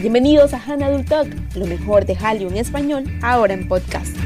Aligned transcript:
Bienvenidos 0.00 0.54
a 0.54 0.62
Hannah 0.64 1.04
Talk, 1.04 1.28
lo 1.56 1.66
mejor 1.66 2.06
de 2.06 2.14
Hallyu 2.14 2.46
en 2.46 2.56
español, 2.56 3.02
ahora 3.20 3.54
en 3.54 3.66
podcast. 3.66 4.16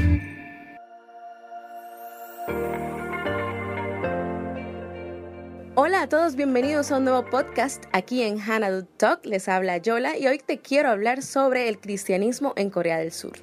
Hola 5.73 6.03
a 6.03 6.09
todos, 6.09 6.35
bienvenidos 6.35 6.91
a 6.91 6.97
un 6.97 7.05
nuevo 7.05 7.25
podcast 7.27 7.85
aquí 7.91 8.21
en 8.21 8.39
Hannah 8.39 8.83
Talk. 8.97 9.25
Les 9.25 9.49
habla 9.49 9.77
Yola 9.77 10.15
y 10.15 10.27
hoy 10.27 10.37
te 10.37 10.59
quiero 10.59 10.91
hablar 10.91 11.23
sobre 11.23 11.67
el 11.69 11.79
cristianismo 11.79 12.53
en 12.55 12.69
Corea 12.69 12.99
del 12.99 13.11
Sur. 13.11 13.33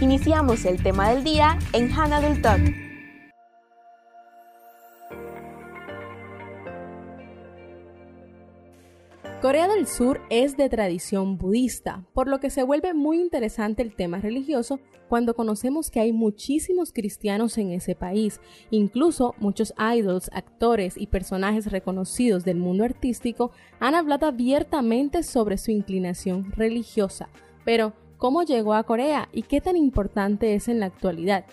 Iniciamos 0.00 0.64
el 0.64 0.82
tema 0.82 1.10
del 1.10 1.22
día 1.22 1.58
en 1.74 1.92
Hannah 1.92 2.40
Talk. 2.40 2.93
Corea 9.44 9.68
del 9.68 9.86
Sur 9.86 10.22
es 10.30 10.56
de 10.56 10.70
tradición 10.70 11.36
budista, 11.36 12.02
por 12.14 12.28
lo 12.28 12.40
que 12.40 12.48
se 12.48 12.62
vuelve 12.62 12.94
muy 12.94 13.20
interesante 13.20 13.82
el 13.82 13.94
tema 13.94 14.18
religioso 14.18 14.80
cuando 15.06 15.34
conocemos 15.34 15.90
que 15.90 16.00
hay 16.00 16.14
muchísimos 16.14 16.94
cristianos 16.94 17.58
en 17.58 17.70
ese 17.70 17.94
país. 17.94 18.40
Incluso 18.70 19.34
muchos 19.40 19.74
idols, 19.78 20.30
actores 20.32 20.94
y 20.96 21.08
personajes 21.08 21.70
reconocidos 21.70 22.46
del 22.46 22.56
mundo 22.56 22.84
artístico 22.84 23.50
han 23.80 23.94
hablado 23.94 24.28
abiertamente 24.28 25.22
sobre 25.22 25.58
su 25.58 25.72
inclinación 25.72 26.50
religiosa. 26.52 27.28
Pero, 27.66 27.92
¿cómo 28.16 28.44
llegó 28.44 28.72
a 28.72 28.84
Corea 28.84 29.28
y 29.30 29.42
qué 29.42 29.60
tan 29.60 29.76
importante 29.76 30.54
es 30.54 30.68
en 30.68 30.80
la 30.80 30.86
actualidad? 30.86 31.44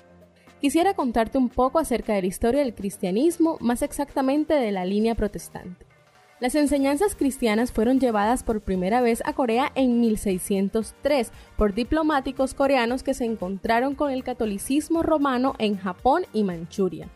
Quisiera 0.61 0.93
contarte 0.93 1.37
un 1.37 1.49
poco 1.49 1.77
acerca 1.77 2.13
de 2.13 2.21
la 2.21 2.27
historia 2.27 2.61
del 2.61 2.73
cristianismo, 2.73 3.57
más 3.59 3.81
exactamente 3.81 4.53
de 4.53 4.71
la 4.71 4.85
línea 4.85 5.13
protestante. 5.13 5.90
Las 6.41 6.55
enseñanzas 6.55 7.13
cristianas 7.13 7.71
fueron 7.71 7.99
llevadas 7.99 8.41
por 8.41 8.61
primera 8.61 8.99
vez 8.99 9.21
a 9.25 9.33
Corea 9.33 9.71
en 9.75 9.99
1603 10.01 11.31
por 11.55 11.75
diplomáticos 11.75 12.55
coreanos 12.55 13.03
que 13.03 13.13
se 13.13 13.25
encontraron 13.25 13.93
con 13.93 14.09
el 14.09 14.23
catolicismo 14.23 15.03
romano 15.03 15.53
en 15.59 15.77
Japón 15.77 16.23
y 16.33 16.43
Manchuria. 16.43 17.09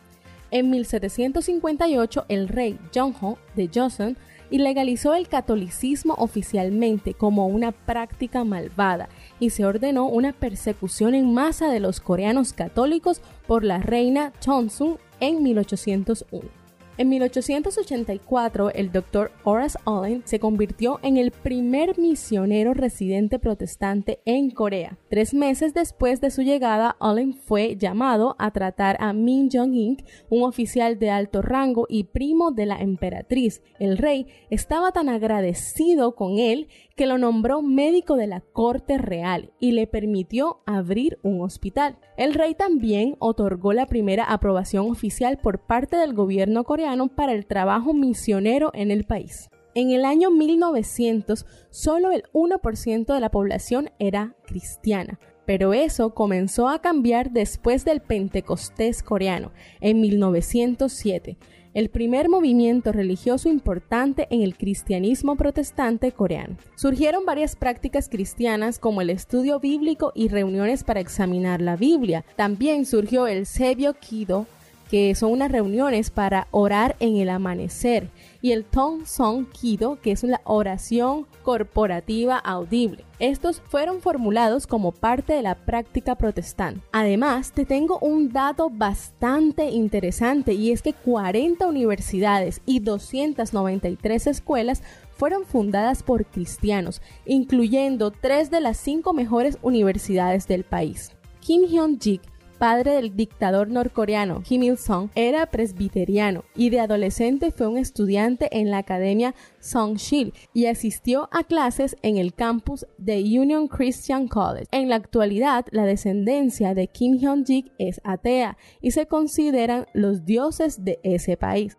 En 0.52 0.69
1758 0.69 2.25
el 2.30 2.47
rey 2.47 2.77
Jongho 2.94 3.39
de 3.55 3.67
Joseon 3.73 4.16
ilegalizó 4.52 5.16
el 5.16 5.27
catolicismo 5.27 6.14
oficialmente 6.19 7.16
como 7.16 7.47
una 7.47 7.71
práctica 7.71 8.44
malvada 8.44 9.09
y 9.39 9.49
se 9.49 9.66
ordenó 9.66 10.05
una 10.05 10.33
persecución 10.33 11.16
en 11.16 11.33
masa 11.33 11.67
de 11.69 11.80
los 11.80 11.99
coreanos 11.99 12.53
católicos 12.53 13.21
por 13.47 13.64
la 13.64 13.80
reina 13.80 14.33
Chonsun 14.39 14.99
en 15.19 15.42
1801. 15.42 16.64
En 16.97 17.09
1884, 17.09 18.69
el 18.69 18.89
doctor 18.89 19.33
Horace 19.43 19.77
Allen 19.85 20.21
se 20.23 20.39
convirtió 20.39 21.02
en 21.03 21.17
el 21.17 21.31
primer 21.31 21.99
misionero 21.99 22.73
residente 22.73 23.37
protestante 23.37 24.21
en 24.23 24.49
Corea. 24.49 24.97
Tres 25.09 25.33
meses 25.33 25.73
después 25.73 26.21
de 26.21 26.31
su 26.31 26.41
llegada, 26.41 26.95
Allen 27.02 27.33
fue 27.33 27.75
llamado 27.75 28.37
a 28.39 28.52
tratar 28.52 28.95
a 29.02 29.11
Min 29.11 29.49
Jong-il, 29.52 30.05
un 30.29 30.43
oficial 30.43 30.97
de 30.97 31.09
alto 31.09 31.41
rango 31.41 31.85
y 31.89 32.05
primo 32.05 32.52
de 32.52 32.65
la 32.65 32.77
emperatriz. 32.77 33.61
El 33.77 33.97
rey 33.97 34.27
estaba 34.49 34.93
tan 34.93 35.09
agradecido 35.09 36.15
con 36.15 36.39
él 36.39 36.69
que 36.95 37.05
lo 37.05 37.17
nombró 37.17 37.61
médico 37.61 38.15
de 38.15 38.27
la 38.27 38.39
corte 38.39 38.97
real 38.97 39.51
y 39.59 39.73
le 39.73 39.85
permitió 39.85 40.61
abrir 40.65 41.19
un 41.23 41.41
hospital. 41.41 41.97
El 42.17 42.33
rey 42.33 42.55
también 42.55 43.17
otorgó 43.19 43.73
la 43.73 43.85
primera 43.85 44.23
aprobación 44.23 44.89
oficial 44.89 45.37
por 45.37 45.59
parte 45.59 45.97
del 45.97 46.13
gobierno 46.13 46.63
coreano 46.63 47.09
para 47.09 47.33
el 47.33 47.45
trabajo 47.45 47.93
misionero 47.93 48.71
en 48.73 48.91
el 48.91 49.03
país. 49.03 49.49
En 49.73 49.91
el 49.91 50.05
año 50.05 50.31
1900, 50.31 51.45
solo 51.69 52.11
el 52.11 52.23
1% 52.31 53.13
de 53.13 53.19
la 53.19 53.30
población 53.30 53.89
era 53.99 54.37
cristiana, 54.45 55.19
pero 55.45 55.73
eso 55.73 56.13
comenzó 56.13 56.69
a 56.69 56.80
cambiar 56.80 57.31
después 57.31 57.83
del 57.83 57.99
Pentecostés 57.99 59.03
coreano, 59.03 59.52
en 59.81 59.99
1907 59.99 61.37
el 61.75 61.89
primer 61.89 62.30
movimiento 62.30 62.93
religioso 62.93 63.49
importante 63.49 64.27
en 64.31 64.41
el 64.41 64.58
cristianismo 64.58 65.36
protestante 65.36 66.13
coreano. 66.13 66.55
Surgieron 66.75 67.25
varias 67.25 67.58
prácticas 67.58 68.08
cristianas 68.08 68.80
como 68.80 69.02
el 69.02 69.09
estudio 69.09 69.59
bíblico 69.59 70.14
y 70.15 70.30
reuniones 70.30 70.85
para 70.85 71.02
examinar 71.02 71.61
la 71.61 71.75
Biblia. 71.75 72.23
También 72.37 72.85
surgió 72.85 73.27
el 73.27 73.45
Sebio 73.45 73.93
Kido, 73.93 74.47
que 74.89 75.15
son 75.15 75.31
unas 75.31 75.51
reuniones 75.51 76.09
para 76.09 76.47
orar 76.51 76.95
en 76.99 77.17
el 77.17 77.29
amanecer, 77.29 78.09
y 78.41 78.51
el 78.51 78.63
Tong 78.63 79.05
Song 79.05 79.47
Kido, 79.49 79.99
que 80.01 80.11
es 80.11 80.23
una 80.23 80.39
oración 80.43 81.25
corporativa 81.41 82.37
audible. 82.37 83.03
Estos 83.17 83.61
fueron 83.61 84.01
formulados 84.01 84.67
como 84.67 84.91
parte 84.91 85.33
de 85.33 85.41
la 85.41 85.55
práctica 85.55 86.15
protestante. 86.15 86.81
Además, 86.91 87.53
te 87.53 87.65
tengo 87.65 87.97
un 87.99 88.31
dato 88.31 88.69
bastante 88.69 89.69
interesante 89.69 90.53
y 90.53 90.71
es 90.71 90.81
que 90.81 90.93
40 90.93 91.65
universidades 91.65 92.61
y 92.65 92.81
293 92.81 94.27
escuelas 94.27 94.83
fueron 95.15 95.45
fundadas 95.45 96.03
por 96.03 96.25
cristianos, 96.25 97.02
incluyendo 97.25 98.11
tres 98.11 98.52
de 98.52 98.59
las 98.59 98.77
cinco 98.77 99.13
mejores 99.13 99.57
universidades 99.61 100.47
del 100.47 100.65
país. 100.65 101.13
Kim 101.39 101.63
Hyun-jik 101.63 102.21
padre 102.55 102.93
del 102.93 103.16
dictador 103.16 103.70
norcoreano 103.70 104.42
Kim 104.42 104.64
Il-sung, 104.64 105.10
era 105.16 105.45
presbiteriano 105.45 106.43
y 106.55 106.70
de 106.70 106.80
adolescente 106.80 107.52
fue 107.52 107.67
un 107.67 107.77
estudiante 107.77 108.49
en 108.52 108.71
la 108.71 108.80
Academia 108.80 109.36
Songshil 109.60 110.33
y 110.54 110.65
asistió 110.65 111.30
a 111.32 111.44
clases 111.44 111.95
en 112.02 112.17
el 112.17 112.33
campus 112.33 112.86
de 112.98 113.17
Union 113.17 113.67
Christian 113.67 114.27
College. 114.27 114.67
En 114.71 114.89
la 114.89 114.95
actualidad, 114.95 115.65
la 115.71 115.86
descendencia 115.86 116.73
de 116.73 116.88
Kim 116.88 117.17
Hyun-jik 117.17 117.71
es 117.77 118.02
atea 118.04 118.58
y 118.82 118.92
se 118.92 119.05
consideran 119.05 119.86
los 119.94 120.26
dioses 120.26 120.83
de 120.83 120.99
ese 121.04 121.38
país. 121.38 121.77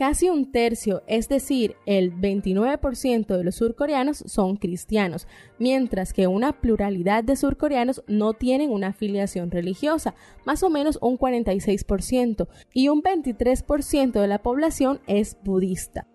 Casi 0.00 0.30
un 0.30 0.50
tercio, 0.50 1.02
es 1.06 1.28
decir, 1.28 1.76
el 1.84 2.10
29% 2.10 3.36
de 3.36 3.44
los 3.44 3.56
surcoreanos 3.56 4.24
son 4.26 4.56
cristianos, 4.56 5.28
mientras 5.58 6.14
que 6.14 6.26
una 6.26 6.58
pluralidad 6.58 7.22
de 7.22 7.36
surcoreanos 7.36 8.02
no 8.06 8.32
tienen 8.32 8.70
una 8.70 8.86
afiliación 8.86 9.50
religiosa, 9.50 10.14
más 10.46 10.62
o 10.62 10.70
menos 10.70 10.98
un 11.02 11.18
46%, 11.18 12.48
y 12.72 12.88
un 12.88 13.02
23% 13.02 14.12
de 14.12 14.26
la 14.26 14.40
población 14.40 15.00
es 15.06 15.36
budista. 15.44 16.06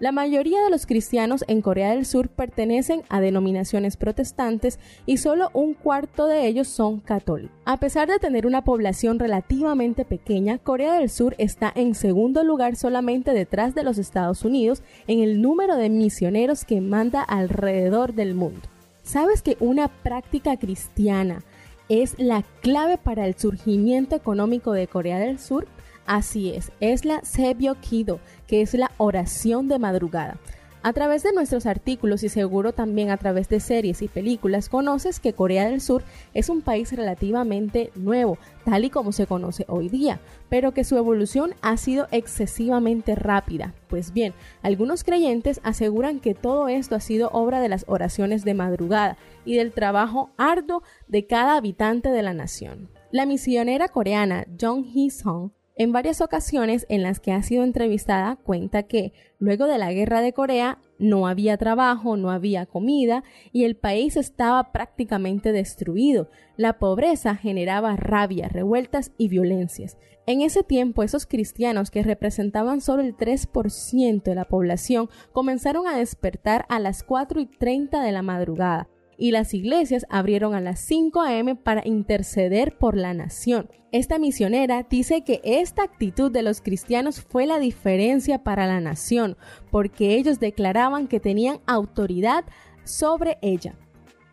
La 0.00 0.12
mayoría 0.12 0.62
de 0.62 0.70
los 0.70 0.86
cristianos 0.86 1.44
en 1.48 1.60
Corea 1.60 1.90
del 1.90 2.06
Sur 2.06 2.28
pertenecen 2.28 3.02
a 3.08 3.20
denominaciones 3.20 3.96
protestantes 3.96 4.78
y 5.06 5.16
solo 5.16 5.50
un 5.54 5.74
cuarto 5.74 6.26
de 6.26 6.46
ellos 6.46 6.68
son 6.68 7.00
católicos. 7.00 7.50
A 7.64 7.78
pesar 7.78 8.06
de 8.06 8.20
tener 8.20 8.46
una 8.46 8.62
población 8.62 9.18
relativamente 9.18 10.04
pequeña, 10.04 10.58
Corea 10.58 10.94
del 10.94 11.10
Sur 11.10 11.34
está 11.38 11.72
en 11.74 11.96
segundo 11.96 12.44
lugar 12.44 12.76
solamente 12.76 13.32
detrás 13.32 13.74
de 13.74 13.82
los 13.82 13.98
Estados 13.98 14.44
Unidos 14.44 14.84
en 15.08 15.18
el 15.18 15.42
número 15.42 15.74
de 15.74 15.88
misioneros 15.88 16.64
que 16.64 16.80
manda 16.80 17.20
alrededor 17.20 18.14
del 18.14 18.36
mundo. 18.36 18.68
¿Sabes 19.02 19.42
que 19.42 19.56
una 19.58 19.88
práctica 19.88 20.58
cristiana 20.58 21.42
es 21.88 22.14
la 22.18 22.44
clave 22.60 22.98
para 22.98 23.26
el 23.26 23.36
surgimiento 23.36 24.14
económico 24.14 24.70
de 24.70 24.86
Corea 24.86 25.18
del 25.18 25.40
Sur? 25.40 25.66
Así 26.08 26.54
es, 26.54 26.72
es 26.80 27.04
la 27.04 27.20
Sebio 27.22 27.74
Kido, 27.82 28.18
que 28.46 28.62
es 28.62 28.72
la 28.72 28.90
oración 28.96 29.68
de 29.68 29.78
madrugada. 29.78 30.38
A 30.82 30.94
través 30.94 31.22
de 31.22 31.34
nuestros 31.34 31.66
artículos 31.66 32.22
y 32.22 32.30
seguro 32.30 32.72
también 32.72 33.10
a 33.10 33.18
través 33.18 33.50
de 33.50 33.60
series 33.60 34.00
y 34.00 34.08
películas 34.08 34.70
conoces 34.70 35.20
que 35.20 35.34
Corea 35.34 35.68
del 35.68 35.82
Sur 35.82 36.02
es 36.32 36.48
un 36.48 36.62
país 36.62 36.90
relativamente 36.92 37.90
nuevo, 37.94 38.38
tal 38.64 38.86
y 38.86 38.90
como 38.90 39.12
se 39.12 39.26
conoce 39.26 39.66
hoy 39.68 39.90
día, 39.90 40.18
pero 40.48 40.72
que 40.72 40.84
su 40.84 40.96
evolución 40.96 41.54
ha 41.60 41.76
sido 41.76 42.08
excesivamente 42.10 43.14
rápida. 43.14 43.74
Pues 43.88 44.14
bien, 44.14 44.32
algunos 44.62 45.04
creyentes 45.04 45.60
aseguran 45.62 46.20
que 46.20 46.32
todo 46.32 46.68
esto 46.68 46.94
ha 46.94 47.00
sido 47.00 47.28
obra 47.34 47.60
de 47.60 47.68
las 47.68 47.84
oraciones 47.86 48.46
de 48.46 48.54
madrugada 48.54 49.18
y 49.44 49.56
del 49.56 49.72
trabajo 49.72 50.30
arduo 50.38 50.82
de 51.06 51.26
cada 51.26 51.58
habitante 51.58 52.08
de 52.08 52.22
la 52.22 52.32
nación. 52.32 52.88
La 53.10 53.26
misionera 53.26 53.88
coreana 53.88 54.46
Jong 54.58 54.86
Hee-sung 54.86 55.50
en 55.78 55.92
varias 55.92 56.20
ocasiones 56.20 56.86
en 56.88 57.04
las 57.04 57.20
que 57.20 57.32
ha 57.32 57.40
sido 57.42 57.62
entrevistada 57.62 58.34
cuenta 58.34 58.82
que 58.82 59.12
luego 59.38 59.66
de 59.66 59.78
la 59.78 59.92
guerra 59.92 60.20
de 60.20 60.32
Corea 60.32 60.78
no 60.98 61.28
había 61.28 61.56
trabajo, 61.56 62.16
no 62.16 62.32
había 62.32 62.66
comida 62.66 63.22
y 63.52 63.62
el 63.62 63.76
país 63.76 64.16
estaba 64.16 64.72
prácticamente 64.72 65.52
destruido. 65.52 66.28
La 66.56 66.80
pobreza 66.80 67.36
generaba 67.36 67.94
rabia, 67.94 68.48
revueltas 68.48 69.12
y 69.18 69.28
violencias. 69.28 69.96
En 70.26 70.42
ese 70.42 70.64
tiempo 70.64 71.04
esos 71.04 71.26
cristianos 71.26 71.92
que 71.92 72.02
representaban 72.02 72.80
solo 72.80 73.02
el 73.02 73.16
3% 73.16 74.22
de 74.24 74.34
la 74.34 74.46
población 74.46 75.08
comenzaron 75.32 75.86
a 75.86 75.96
despertar 75.96 76.66
a 76.68 76.80
las 76.80 77.04
4 77.04 77.40
y 77.40 77.46
30 77.46 78.02
de 78.02 78.12
la 78.12 78.22
madrugada 78.22 78.88
y 79.18 79.32
las 79.32 79.52
iglesias 79.52 80.06
abrieron 80.08 80.54
a 80.54 80.60
las 80.60 80.80
5 80.80 81.20
a.m. 81.20 81.56
para 81.56 81.86
interceder 81.86 82.78
por 82.78 82.96
la 82.96 83.12
nación. 83.12 83.68
Esta 83.90 84.18
misionera 84.18 84.86
dice 84.88 85.24
que 85.24 85.40
esta 85.42 85.82
actitud 85.82 86.30
de 86.30 86.42
los 86.42 86.60
cristianos 86.60 87.20
fue 87.20 87.44
la 87.44 87.58
diferencia 87.58 88.44
para 88.44 88.66
la 88.66 88.80
nación, 88.80 89.36
porque 89.70 90.14
ellos 90.14 90.38
declaraban 90.38 91.08
que 91.08 91.20
tenían 91.20 91.58
autoridad 91.66 92.44
sobre 92.84 93.38
ella. 93.42 93.74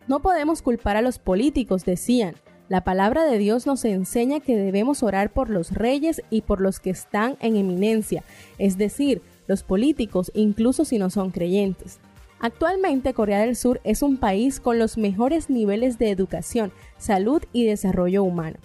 No 0.06 0.22
podemos 0.22 0.62
culpar 0.62 0.96
a 0.96 1.02
los 1.02 1.18
políticos, 1.18 1.84
decían. 1.84 2.36
La 2.68 2.82
palabra 2.82 3.24
de 3.24 3.38
Dios 3.38 3.64
nos 3.64 3.84
enseña 3.84 4.40
que 4.40 4.56
debemos 4.56 5.04
orar 5.04 5.32
por 5.32 5.50
los 5.50 5.70
reyes 5.70 6.22
y 6.30 6.42
por 6.42 6.60
los 6.60 6.80
que 6.80 6.90
están 6.90 7.36
en 7.40 7.56
eminencia, 7.56 8.24
es 8.58 8.76
decir, 8.76 9.22
los 9.46 9.62
políticos, 9.62 10.32
incluso 10.34 10.84
si 10.84 10.98
no 10.98 11.08
son 11.08 11.30
creyentes. 11.30 12.00
Actualmente 12.38 13.14
Corea 13.14 13.40
del 13.40 13.56
Sur 13.56 13.80
es 13.82 14.02
un 14.02 14.18
país 14.18 14.60
con 14.60 14.78
los 14.78 14.98
mejores 14.98 15.48
niveles 15.48 15.98
de 15.98 16.10
educación, 16.10 16.70
salud 16.98 17.42
y 17.52 17.64
desarrollo 17.64 18.22
humano. 18.22 18.58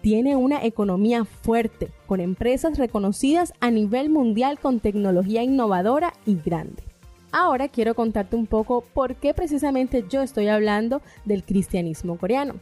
Tiene 0.00 0.36
una 0.36 0.64
economía 0.64 1.24
fuerte, 1.24 1.90
con 2.06 2.20
empresas 2.20 2.78
reconocidas 2.78 3.52
a 3.58 3.72
nivel 3.72 4.10
mundial 4.10 4.60
con 4.60 4.78
tecnología 4.78 5.42
innovadora 5.42 6.12
y 6.24 6.36
grande. 6.36 6.84
Ahora 7.32 7.68
quiero 7.68 7.94
contarte 7.94 8.36
un 8.36 8.46
poco 8.46 8.82
por 8.94 9.16
qué 9.16 9.34
precisamente 9.34 10.04
yo 10.08 10.22
estoy 10.22 10.46
hablando 10.46 11.02
del 11.24 11.42
cristianismo 11.42 12.18
coreano. 12.18 12.54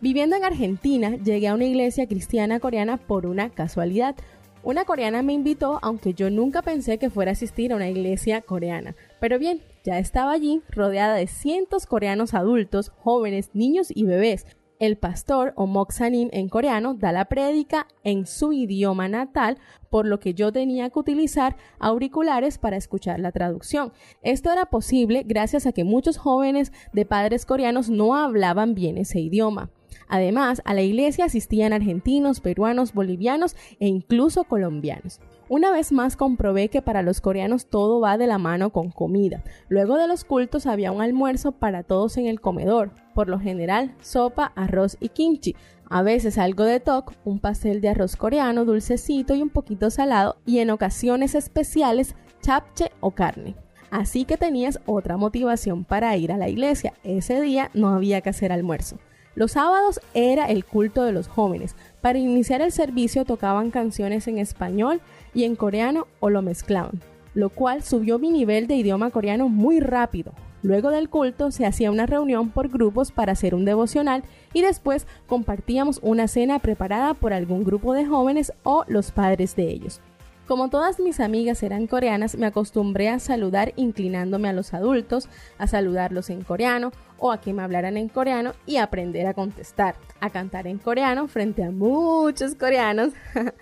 Viviendo 0.00 0.36
en 0.36 0.44
Argentina, 0.44 1.16
llegué 1.16 1.48
a 1.48 1.54
una 1.54 1.64
iglesia 1.64 2.06
cristiana 2.06 2.60
coreana 2.60 2.96
por 2.96 3.26
una 3.26 3.50
casualidad. 3.50 4.14
Una 4.62 4.84
coreana 4.84 5.22
me 5.22 5.32
invitó, 5.32 5.80
aunque 5.82 6.14
yo 6.14 6.30
nunca 6.30 6.62
pensé 6.62 6.98
que 6.98 7.10
fuera 7.10 7.30
a 7.30 7.32
asistir 7.32 7.72
a 7.72 7.76
una 7.76 7.88
iglesia 7.88 8.42
coreana. 8.42 8.94
Pero 9.20 9.38
bien, 9.38 9.60
ya 9.86 10.00
estaba 10.00 10.32
allí, 10.32 10.62
rodeada 10.68 11.14
de 11.14 11.28
cientos 11.28 11.86
coreanos 11.86 12.34
adultos, 12.34 12.90
jóvenes, 12.90 13.50
niños 13.54 13.88
y 13.94 14.04
bebés. 14.04 14.44
El 14.80 14.98
pastor 14.98 15.54
o 15.56 15.66
Moksanim 15.66 16.28
en 16.32 16.48
coreano 16.48 16.94
da 16.94 17.12
la 17.12 17.26
prédica 17.26 17.86
en 18.02 18.26
su 18.26 18.52
idioma 18.52 19.08
natal, 19.08 19.58
por 19.88 20.04
lo 20.04 20.18
que 20.18 20.34
yo 20.34 20.52
tenía 20.52 20.90
que 20.90 20.98
utilizar 20.98 21.56
auriculares 21.78 22.58
para 22.58 22.76
escuchar 22.76 23.20
la 23.20 23.30
traducción. 23.30 23.92
Esto 24.22 24.50
era 24.52 24.66
posible 24.66 25.22
gracias 25.24 25.66
a 25.66 25.72
que 25.72 25.84
muchos 25.84 26.18
jóvenes 26.18 26.72
de 26.92 27.06
padres 27.06 27.46
coreanos 27.46 27.88
no 27.88 28.16
hablaban 28.16 28.74
bien 28.74 28.98
ese 28.98 29.20
idioma. 29.20 29.70
Además, 30.08 30.62
a 30.64 30.74
la 30.74 30.82
iglesia 30.82 31.26
asistían 31.26 31.72
argentinos, 31.72 32.40
peruanos, 32.40 32.92
bolivianos 32.92 33.56
e 33.78 33.86
incluso 33.86 34.44
colombianos. 34.44 35.20
Una 35.48 35.70
vez 35.70 35.92
más 35.92 36.16
comprobé 36.16 36.68
que 36.70 36.82
para 36.82 37.02
los 37.02 37.20
coreanos 37.20 37.66
todo 37.66 38.00
va 38.00 38.18
de 38.18 38.26
la 38.26 38.36
mano 38.36 38.70
con 38.70 38.90
comida. 38.90 39.44
Luego 39.68 39.96
de 39.96 40.08
los 40.08 40.24
cultos 40.24 40.66
había 40.66 40.90
un 40.90 41.00
almuerzo 41.00 41.52
para 41.52 41.84
todos 41.84 42.16
en 42.16 42.26
el 42.26 42.40
comedor, 42.40 42.90
por 43.14 43.28
lo 43.28 43.38
general 43.38 43.94
sopa, 44.00 44.52
arroz 44.56 44.96
y 44.98 45.10
kimchi. 45.10 45.54
A 45.88 46.02
veces 46.02 46.36
algo 46.36 46.64
de 46.64 46.80
tok, 46.80 47.12
un 47.24 47.38
pastel 47.38 47.80
de 47.80 47.90
arroz 47.90 48.16
coreano 48.16 48.64
dulcecito 48.64 49.36
y 49.36 49.42
un 49.42 49.50
poquito 49.50 49.90
salado, 49.90 50.36
y 50.44 50.58
en 50.58 50.70
ocasiones 50.70 51.36
especiales 51.36 52.16
chapche 52.42 52.90
o 52.98 53.12
carne. 53.12 53.54
Así 53.92 54.24
que 54.24 54.36
tenías 54.36 54.80
otra 54.84 55.16
motivación 55.16 55.84
para 55.84 56.16
ir 56.16 56.32
a 56.32 56.38
la 56.38 56.48
iglesia. 56.48 56.92
Ese 57.04 57.40
día 57.40 57.70
no 57.72 57.90
había 57.90 58.20
que 58.20 58.30
hacer 58.30 58.50
almuerzo. 58.50 58.98
Los 59.36 59.52
sábados 59.52 60.00
era 60.14 60.46
el 60.46 60.64
culto 60.64 61.04
de 61.04 61.12
los 61.12 61.28
jóvenes. 61.28 61.76
Para 62.00 62.18
iniciar 62.18 62.62
el 62.62 62.72
servicio 62.72 63.26
tocaban 63.26 63.70
canciones 63.70 64.26
en 64.28 64.38
español 64.38 65.02
y 65.34 65.44
en 65.44 65.56
coreano 65.56 66.06
o 66.20 66.30
lo 66.30 66.40
mezclaban, 66.40 67.02
lo 67.34 67.50
cual 67.50 67.82
subió 67.82 68.18
mi 68.18 68.30
nivel 68.30 68.66
de 68.66 68.76
idioma 68.76 69.10
coreano 69.10 69.50
muy 69.50 69.78
rápido. 69.78 70.32
Luego 70.62 70.88
del 70.88 71.10
culto 71.10 71.50
se 71.50 71.66
hacía 71.66 71.90
una 71.90 72.06
reunión 72.06 72.48
por 72.48 72.70
grupos 72.70 73.12
para 73.12 73.32
hacer 73.32 73.54
un 73.54 73.66
devocional 73.66 74.24
y 74.54 74.62
después 74.62 75.06
compartíamos 75.26 76.00
una 76.02 76.28
cena 76.28 76.58
preparada 76.58 77.12
por 77.12 77.34
algún 77.34 77.62
grupo 77.62 77.92
de 77.92 78.06
jóvenes 78.06 78.54
o 78.62 78.84
los 78.88 79.10
padres 79.10 79.54
de 79.54 79.68
ellos. 79.68 80.00
Como 80.46 80.70
todas 80.70 81.00
mis 81.00 81.18
amigas 81.18 81.64
eran 81.64 81.88
coreanas, 81.88 82.36
me 82.36 82.46
acostumbré 82.46 83.08
a 83.08 83.18
saludar 83.18 83.72
inclinándome 83.74 84.48
a 84.48 84.52
los 84.52 84.74
adultos, 84.74 85.28
a 85.58 85.66
saludarlos 85.66 86.30
en 86.30 86.44
coreano 86.44 86.92
o 87.18 87.32
a 87.32 87.40
que 87.40 87.52
me 87.52 87.62
hablaran 87.62 87.96
en 87.96 88.08
coreano 88.08 88.52
y 88.64 88.76
aprender 88.76 89.26
a 89.26 89.34
contestar, 89.34 89.96
a 90.20 90.30
cantar 90.30 90.68
en 90.68 90.78
coreano 90.78 91.26
frente 91.26 91.64
a 91.64 91.72
muchos 91.72 92.54
coreanos, 92.54 93.12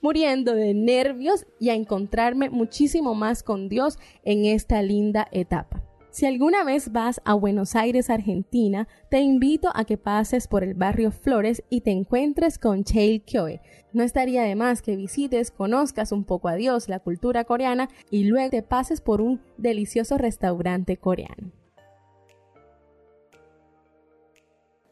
muriendo 0.00 0.54
de 0.54 0.74
nervios 0.74 1.46
y 1.60 1.70
a 1.70 1.74
encontrarme 1.74 2.50
muchísimo 2.50 3.14
más 3.14 3.44
con 3.44 3.68
Dios 3.68 4.00
en 4.24 4.44
esta 4.44 4.82
linda 4.82 5.28
etapa. 5.30 5.83
Si 6.14 6.26
alguna 6.26 6.62
vez 6.62 6.92
vas 6.92 7.20
a 7.24 7.34
Buenos 7.34 7.74
Aires, 7.74 8.08
Argentina, 8.08 8.86
te 9.10 9.18
invito 9.18 9.68
a 9.74 9.84
que 9.84 9.98
pases 9.98 10.46
por 10.46 10.62
el 10.62 10.74
barrio 10.74 11.10
Flores 11.10 11.64
y 11.70 11.80
te 11.80 11.90
encuentres 11.90 12.56
con 12.60 12.84
Cheil 12.84 13.24
Kyoe. 13.24 13.60
No 13.92 14.04
estaría 14.04 14.44
de 14.44 14.54
más 14.54 14.80
que 14.80 14.94
visites, 14.94 15.50
conozcas 15.50 16.12
un 16.12 16.22
poco 16.22 16.46
a 16.46 16.54
Dios, 16.54 16.88
la 16.88 17.00
cultura 17.00 17.42
coreana 17.42 17.88
y 18.12 18.26
luego 18.26 18.48
te 18.50 18.62
pases 18.62 19.00
por 19.00 19.20
un 19.20 19.42
delicioso 19.56 20.16
restaurante 20.16 20.98
coreano. 20.98 21.50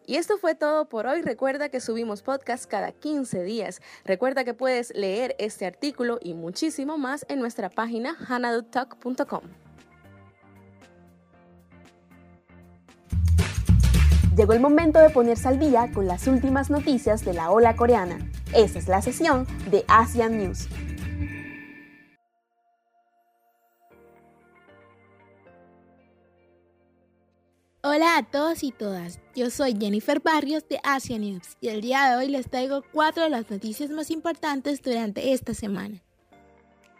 Y 0.04 0.16
esto 0.16 0.38
fue 0.38 0.56
todo 0.56 0.88
por 0.88 1.06
hoy. 1.06 1.22
Recuerda 1.22 1.68
que 1.68 1.78
subimos 1.78 2.22
podcast 2.22 2.64
cada 2.68 2.90
15 2.90 3.44
días. 3.44 3.80
Recuerda 4.04 4.42
que 4.42 4.54
puedes 4.54 4.92
leer 4.92 5.36
este 5.38 5.66
artículo 5.66 6.18
y 6.20 6.34
muchísimo 6.34 6.98
más 6.98 7.24
en 7.28 7.38
nuestra 7.38 7.70
página 7.70 8.16
hanadutalk.com. 8.28 9.42
Llegó 14.36 14.54
el 14.54 14.60
momento 14.60 14.98
de 14.98 15.10
ponerse 15.10 15.46
al 15.48 15.58
día 15.58 15.90
con 15.92 16.06
las 16.06 16.26
últimas 16.26 16.70
noticias 16.70 17.22
de 17.22 17.34
la 17.34 17.50
ola 17.50 17.76
coreana. 17.76 18.18
Esta 18.54 18.78
es 18.78 18.88
la 18.88 19.02
sesión 19.02 19.46
de 19.70 19.84
Asian 19.88 20.38
News. 20.38 20.68
Hola 27.84 28.16
a 28.16 28.22
todos 28.22 28.62
y 28.62 28.70
todas, 28.70 29.20
yo 29.34 29.50
soy 29.50 29.76
Jennifer 29.78 30.20
Barrios 30.20 30.66
de 30.66 30.78
Asian 30.82 31.20
News 31.20 31.58
y 31.60 31.68
el 31.68 31.82
día 31.82 32.08
de 32.08 32.16
hoy 32.16 32.28
les 32.28 32.48
traigo 32.48 32.82
cuatro 32.90 33.24
de 33.24 33.30
las 33.30 33.50
noticias 33.50 33.90
más 33.90 34.10
importantes 34.10 34.80
durante 34.80 35.32
esta 35.34 35.52
semana. 35.52 36.00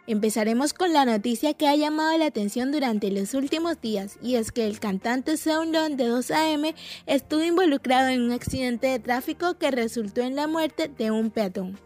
Empezaremos 0.05 0.73
con 0.73 0.91
la 0.91 1.05
noticia 1.05 1.53
que 1.53 1.65
ha 1.69 1.77
llamado 1.77 2.17
la 2.17 2.25
atención 2.25 2.73
durante 2.73 3.09
los 3.09 3.33
últimos 3.33 3.79
días 3.79 4.17
y 4.21 4.35
es 4.35 4.51
que 4.51 4.67
el 4.67 4.81
cantante 4.81 5.37
Seunlon 5.37 5.95
de 5.95 6.09
2AM 6.09 6.75
estuvo 7.05 7.41
involucrado 7.41 8.09
en 8.09 8.21
un 8.21 8.33
accidente 8.33 8.87
de 8.87 8.99
tráfico 8.99 9.53
que 9.53 9.71
resultó 9.71 10.19
en 10.19 10.35
la 10.35 10.45
muerte 10.45 10.89
de 10.89 11.09
un 11.09 11.31
peatón. 11.31 11.79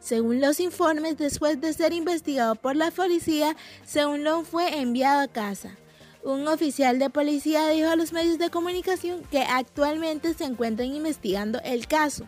Según 0.00 0.40
los 0.40 0.58
informes, 0.58 1.16
después 1.16 1.60
de 1.60 1.72
ser 1.72 1.92
investigado 1.92 2.56
por 2.56 2.74
la 2.74 2.90
policía, 2.90 3.56
Seunlon 3.84 4.44
fue 4.44 4.80
enviado 4.80 5.20
a 5.20 5.28
casa. 5.28 5.76
Un 6.24 6.48
oficial 6.48 6.98
de 6.98 7.08
policía 7.08 7.68
dijo 7.68 7.88
a 7.88 7.96
los 7.96 8.12
medios 8.12 8.38
de 8.38 8.50
comunicación 8.50 9.22
que 9.30 9.42
actualmente 9.42 10.34
se 10.34 10.44
encuentran 10.44 10.88
investigando 10.88 11.60
el 11.62 11.86
caso. 11.86 12.26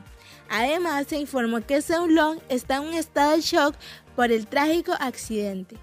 Además, 0.55 1.07
se 1.09 1.17
informó 1.17 1.63
que 1.63 1.81
Seunlong 1.81 2.39
está 2.51 2.77
en 2.77 2.83
un 2.83 2.93
estado 2.93 3.33
de 3.33 3.41
shock 3.41 3.75
por 4.15 4.31
el 4.31 4.47
trágico 4.47 4.93
accidente. 5.01 5.77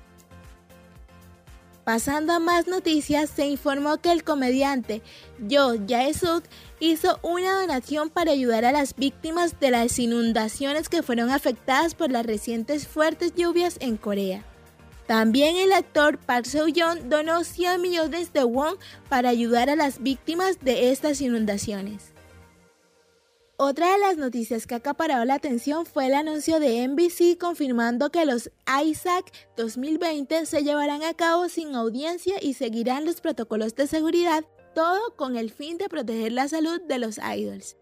Pasando 1.83 2.33
a 2.33 2.39
más 2.39 2.67
noticias, 2.67 3.31
se 3.31 3.47
informó 3.47 3.97
que 3.97 4.11
el 4.11 4.23
comediante 4.23 5.01
Jo 5.49 5.73
Jae-suk 5.87 6.43
hizo 6.79 7.19
una 7.23 7.59
donación 7.59 8.11
para 8.11 8.31
ayudar 8.31 8.63
a 8.63 8.71
las 8.71 8.95
víctimas 8.95 9.59
de 9.59 9.71
las 9.71 9.97
inundaciones 9.97 10.87
que 10.87 11.01
fueron 11.01 11.31
afectadas 11.31 11.95
por 11.95 12.11
las 12.11 12.27
recientes 12.27 12.87
fuertes 12.87 13.33
lluvias 13.33 13.77
en 13.79 13.97
Corea. 13.97 14.45
También 15.07 15.55
el 15.55 15.73
actor 15.73 16.19
Park 16.19 16.45
Seo-yoon 16.45 17.09
donó 17.09 17.43
100 17.43 17.81
millones 17.81 18.33
de 18.33 18.43
won 18.43 18.75
para 19.09 19.29
ayudar 19.29 19.71
a 19.71 19.75
las 19.75 20.03
víctimas 20.03 20.59
de 20.59 20.91
estas 20.91 21.21
inundaciones. 21.21 22.13
Otra 23.61 23.91
de 23.91 23.97
las 23.97 24.15
noticias 24.15 24.65
que 24.65 24.75
ha 24.75 24.77
acaparado 24.77 25.25
la 25.25 25.33
atención 25.33 25.85
fue 25.85 26.05
el 26.05 26.13
anuncio 26.13 26.61
de 26.61 26.87
NBC 26.87 27.37
confirmando 27.37 28.09
que 28.09 28.25
los 28.25 28.49
ISAC 28.85 29.33
2020 29.57 30.45
se 30.45 30.63
llevarán 30.63 31.03
a 31.03 31.13
cabo 31.13 31.49
sin 31.49 31.75
audiencia 31.75 32.35
y 32.41 32.53
seguirán 32.53 33.03
los 33.03 33.19
protocolos 33.19 33.75
de 33.75 33.87
seguridad, 33.87 34.45
todo 34.73 35.13
con 35.17 35.35
el 35.35 35.51
fin 35.51 35.77
de 35.77 35.89
proteger 35.89 36.31
la 36.31 36.47
salud 36.47 36.79
de 36.87 36.99
los 36.99 37.17
idols. 37.17 37.75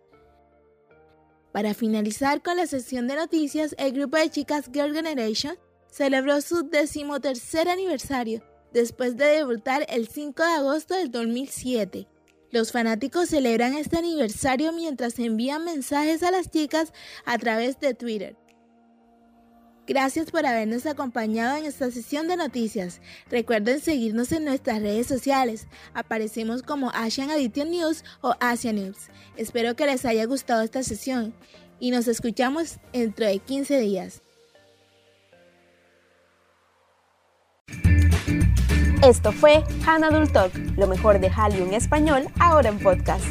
Para 1.52 1.76
finalizar 1.76 2.42
con 2.42 2.58
la 2.58 2.66
sección 2.66 3.06
de 3.06 3.16
noticias, 3.16 3.76
el 3.78 3.92
grupo 3.92 4.18
de 4.18 4.32
chicas 4.32 4.72
Girl 4.74 4.96
Generation 4.96 5.60
celebró 5.92 6.42
su 6.42 6.68
decimotercer 6.68 7.70
aniversario 7.70 8.42
después 8.74 9.16
de 9.16 9.26
debutar 9.26 9.86
el 9.90 10.08
5 10.08 10.42
de 10.42 10.54
agosto 10.54 10.96
del 10.96 11.12
2007 11.12 12.08
los 12.58 12.72
fanáticos 12.72 13.30
celebran 13.30 13.76
este 13.76 14.00
aniversario 14.00 14.74
mientras 14.74 15.20
envían 15.20 15.64
mensajes 15.64 16.24
a 16.24 16.32
las 16.32 16.50
chicas 16.50 16.92
a 17.24 17.38
través 17.38 17.80
de 17.80 17.94
Twitter. 17.94 18.36
Gracias 19.86 20.32
por 20.32 20.44
habernos 20.46 20.88
acompañado 20.88 21.56
en 21.56 21.66
esta 21.66 21.92
sesión 21.92 22.28
de 22.28 22.36
noticias. 22.36 23.00
Recuerden 23.30 23.80
seguirnos 23.80 24.32
en 24.32 24.44
nuestras 24.44 24.82
redes 24.82 25.06
sociales. 25.06 25.68
Aparecemos 25.94 26.64
como 26.64 26.90
Asian 26.90 27.30
Addition 27.30 27.70
News 27.70 28.04
o 28.22 28.34
Asia 28.40 28.74
News. 28.74 28.98
Espero 29.38 29.76
que 29.76 29.86
les 29.86 30.04
haya 30.04 30.26
gustado 30.26 30.64
esta 30.64 30.82
sesión 30.82 31.36
y 31.80 31.92
nos 31.92 32.08
escuchamos 32.08 32.80
dentro 32.92 33.28
de 33.28 33.38
15 33.38 33.80
días. 33.80 34.24
Esto 39.04 39.32
fue 39.32 39.64
Hanadul 39.86 40.32
Talk, 40.32 40.52
lo 40.76 40.88
mejor 40.88 41.20
de 41.20 41.30
Hallyu 41.30 41.64
en 41.66 41.74
español, 41.76 42.24
ahora 42.40 42.70
en 42.70 42.80
podcast. 42.80 43.26